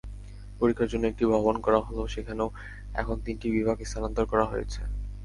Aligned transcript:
পরীক্ষার 0.59 0.91
জন্য 0.91 1.03
একটি 1.07 1.23
ভবন 1.33 1.55
করা 1.65 1.79
হলেও 1.85 2.11
সেখানেও 2.15 2.49
এখন 2.95 3.15
তিনটি 3.25 3.47
বিভাগ 3.57 3.77
স্থানান্তর 3.83 4.25
করা 4.31 4.45
হয়েছে। 4.51 4.79